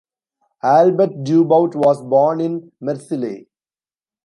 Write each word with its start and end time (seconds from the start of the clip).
Albert 0.63 1.23
Dubout 1.23 1.75
was 1.75 2.01
born 2.01 2.41
in 2.41 2.71
Marseille. 2.81 3.45